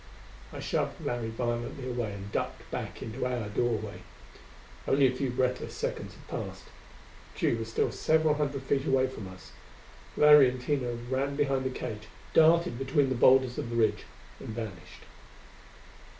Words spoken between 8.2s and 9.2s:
hundred feet away